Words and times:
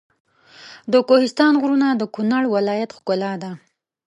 د 0.91 0.93
کوهستان 1.07 1.53
غرونه 1.61 1.87
د 1.95 2.03
کنړ 2.15 2.43
ولایت 2.55 2.89
ښکلا 2.97 3.33
ده. 3.43 3.51